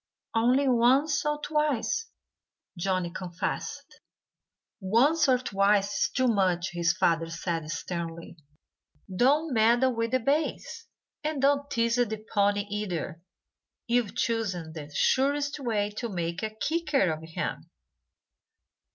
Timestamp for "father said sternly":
6.93-8.35